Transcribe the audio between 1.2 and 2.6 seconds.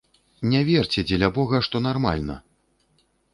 бога, што нармальна.